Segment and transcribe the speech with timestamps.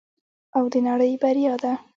[0.57, 1.73] او د نړۍ بریا ده.